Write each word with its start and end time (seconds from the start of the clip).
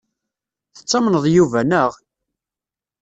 Tettamneḍ 0.75 1.25
Yuba, 1.35 1.61
naɣ? 1.63 1.91